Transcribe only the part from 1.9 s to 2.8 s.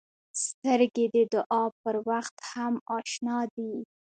وخت هم